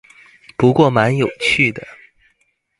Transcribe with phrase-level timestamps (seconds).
[0.57, 1.85] 不過蠻有趣的